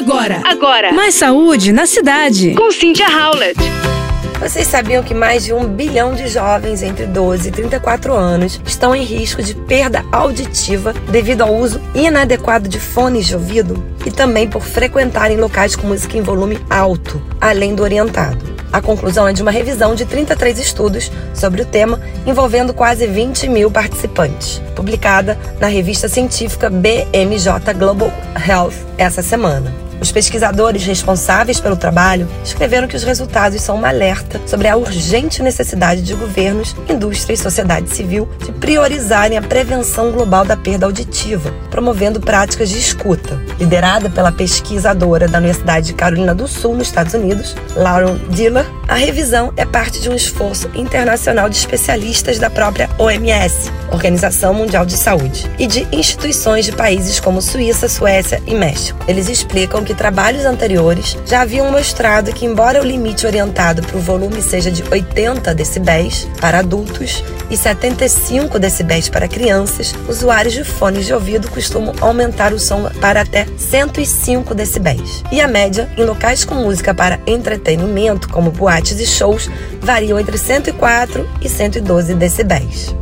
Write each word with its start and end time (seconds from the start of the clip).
Agora, 0.00 0.40
agora. 0.46 0.92
Mais 0.94 1.14
saúde 1.14 1.72
na 1.72 1.84
cidade. 1.84 2.54
Com 2.54 2.72
Cynthia 2.72 3.06
Howlett. 3.06 3.60
Vocês 4.40 4.66
sabiam 4.66 5.02
que 5.02 5.12
mais 5.12 5.44
de 5.44 5.52
um 5.52 5.68
bilhão 5.68 6.14
de 6.14 6.26
jovens 6.26 6.82
entre 6.82 7.04
12 7.04 7.50
e 7.50 7.52
34 7.52 8.14
anos 8.14 8.58
estão 8.64 8.96
em 8.96 9.04
risco 9.04 9.42
de 9.42 9.54
perda 9.54 10.02
auditiva 10.10 10.94
devido 11.10 11.42
ao 11.42 11.54
uso 11.54 11.78
inadequado 11.94 12.66
de 12.66 12.80
fones 12.80 13.26
de 13.26 13.34
ouvido 13.34 13.84
e 14.06 14.10
também 14.10 14.48
por 14.48 14.62
frequentarem 14.62 15.36
locais 15.36 15.76
com 15.76 15.88
música 15.88 16.16
em 16.16 16.22
volume 16.22 16.58
alto, 16.70 17.22
além 17.38 17.74
do 17.74 17.82
orientado. 17.82 18.38
A 18.72 18.80
conclusão 18.80 19.28
é 19.28 19.34
de 19.34 19.42
uma 19.42 19.50
revisão 19.50 19.94
de 19.94 20.06
33 20.06 20.58
estudos 20.58 21.12
sobre 21.34 21.60
o 21.60 21.66
tema, 21.66 22.00
envolvendo 22.24 22.72
quase 22.72 23.06
20 23.06 23.50
mil 23.50 23.70
participantes, 23.70 24.62
publicada 24.74 25.38
na 25.60 25.66
revista 25.66 26.08
científica 26.08 26.70
BMJ 26.70 27.74
Global 27.78 28.10
Health 28.48 28.72
essa 28.96 29.22
semana. 29.22 29.89
Os 30.00 30.10
pesquisadores 30.10 30.84
responsáveis 30.84 31.60
pelo 31.60 31.76
trabalho 31.76 32.26
escreveram 32.42 32.88
que 32.88 32.96
os 32.96 33.02
resultados 33.02 33.60
são 33.60 33.76
um 33.76 33.84
alerta 33.84 34.40
sobre 34.46 34.66
a 34.66 34.76
urgente 34.76 35.42
necessidade 35.42 36.00
de 36.02 36.14
governos, 36.14 36.74
indústria 36.88 37.34
e 37.34 37.36
sociedade 37.36 37.90
civil 37.90 38.28
de 38.44 38.50
priorizarem 38.52 39.36
a 39.36 39.42
prevenção 39.42 40.10
global 40.10 40.44
da 40.44 40.56
perda 40.56 40.86
auditiva, 40.86 41.52
promovendo 41.70 42.20
práticas 42.20 42.70
de 42.70 42.78
escuta. 42.78 43.38
Liderada 43.58 44.08
pela 44.08 44.32
pesquisadora 44.32 45.28
da 45.28 45.38
Universidade 45.38 45.88
de 45.88 45.94
Carolina 45.94 46.34
do 46.34 46.48
Sul, 46.48 46.74
nos 46.74 46.88
Estados 46.88 47.12
Unidos, 47.12 47.54
Lauren 47.76 48.16
Diller, 48.30 48.66
a 48.88 48.94
revisão 48.94 49.52
é 49.56 49.64
parte 49.64 50.00
de 50.00 50.08
um 50.08 50.14
esforço 50.14 50.68
internacional 50.74 51.48
de 51.48 51.56
especialistas 51.56 52.38
da 52.38 52.50
própria 52.50 52.88
OMS, 52.98 53.70
Organização 53.92 54.54
Mundial 54.54 54.84
de 54.84 54.96
Saúde, 54.96 55.48
e 55.58 55.66
de 55.66 55.86
instituições 55.92 56.64
de 56.64 56.72
países 56.72 57.20
como 57.20 57.42
Suíça, 57.42 57.88
Suécia 57.88 58.42
e 58.46 58.54
México. 58.54 58.98
Eles 59.06 59.28
explicam 59.28 59.84
que 59.84 59.89
trabalhos 59.94 60.44
anteriores 60.44 61.16
já 61.26 61.42
haviam 61.42 61.70
mostrado 61.70 62.32
que, 62.32 62.46
embora 62.46 62.80
o 62.80 62.84
limite 62.84 63.26
orientado 63.26 63.82
para 63.82 63.96
o 63.96 64.00
volume 64.00 64.42
seja 64.42 64.70
de 64.70 64.82
80 64.90 65.54
decibéis 65.54 66.28
para 66.40 66.58
adultos 66.58 67.24
e 67.50 67.56
75 67.56 68.58
decibéis 68.58 69.08
para 69.08 69.26
crianças, 69.26 69.94
usuários 70.08 70.54
de 70.54 70.64
fones 70.64 71.06
de 71.06 71.12
ouvido 71.12 71.50
costumam 71.50 71.94
aumentar 72.00 72.52
o 72.52 72.58
som 72.58 72.88
para 73.00 73.22
até 73.22 73.46
105 73.56 74.54
decibéis. 74.54 75.24
E 75.32 75.40
a 75.40 75.48
média 75.48 75.90
em 75.96 76.04
locais 76.04 76.44
com 76.44 76.54
música 76.54 76.94
para 76.94 77.18
entretenimento, 77.26 78.28
como 78.28 78.50
boates 78.50 79.00
e 79.00 79.06
shows, 79.06 79.50
variam 79.80 80.18
entre 80.18 80.38
104 80.38 81.28
e 81.42 81.48
112 81.48 82.14
decibéis. 82.14 82.99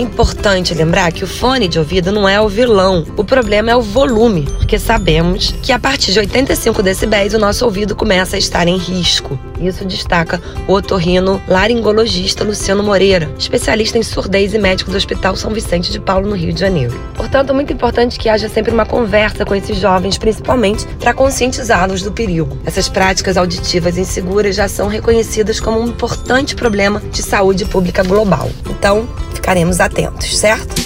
Importante 0.00 0.72
lembrar 0.72 1.12
que 1.12 1.22
o 1.22 1.26
fone 1.26 1.68
de 1.68 1.78
ouvido 1.78 2.10
não 2.10 2.26
é 2.26 2.40
o 2.40 2.48
vilão. 2.48 3.04
O 3.18 3.22
problema 3.22 3.70
é 3.70 3.76
o 3.76 3.82
volume, 3.82 4.48
porque 4.56 4.78
sabemos 4.78 5.54
que 5.62 5.72
a 5.72 5.78
partir 5.78 6.10
de 6.10 6.18
85 6.20 6.82
decibéis 6.82 7.34
o 7.34 7.38
nosso 7.38 7.66
ouvido 7.66 7.94
começa 7.94 8.34
a 8.34 8.38
estar 8.38 8.66
em 8.66 8.78
risco. 8.78 9.38
Isso 9.60 9.84
destaca 9.84 10.40
o 10.66 10.72
otorrino 10.72 11.38
laringologista 11.46 12.42
Luciano 12.42 12.82
Moreira, 12.82 13.30
especialista 13.38 13.98
em 13.98 14.02
surdez 14.02 14.54
e 14.54 14.58
médico 14.58 14.90
do 14.90 14.96
Hospital 14.96 15.36
São 15.36 15.52
Vicente 15.52 15.92
de 15.92 16.00
Paulo, 16.00 16.30
no 16.30 16.34
Rio 16.34 16.54
de 16.54 16.60
Janeiro. 16.60 16.98
Portanto, 17.14 17.50
é 17.50 17.52
muito 17.52 17.70
importante 17.70 18.18
que 18.18 18.30
haja 18.30 18.48
sempre 18.48 18.72
uma 18.72 18.86
conversa 18.86 19.44
com 19.44 19.54
esses 19.54 19.78
jovens, 19.78 20.16
principalmente 20.16 20.86
para 20.98 21.12
conscientizá-los 21.12 22.00
do 22.00 22.10
perigo. 22.10 22.56
Essas 22.64 22.88
práticas 22.88 23.36
auditivas 23.36 23.98
inseguras 23.98 24.56
já 24.56 24.66
são 24.66 24.88
reconhecidas 24.88 25.60
como 25.60 25.78
um 25.78 25.88
importante 25.88 26.56
problema 26.56 27.02
de 27.12 27.22
saúde 27.22 27.66
pública 27.66 28.02
global. 28.02 28.50
Então, 28.70 29.06
ficaremos 29.50 29.80
atentos, 29.80 30.38
certo? 30.38 30.76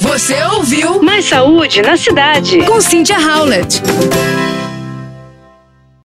Você 0.00 0.42
ouviu 0.54 1.02
Mais 1.02 1.26
saúde 1.26 1.82
na 1.82 1.98
cidade. 1.98 2.62
com 2.64 2.80
Cynthia 2.80 3.18
Howlett. 3.18 3.82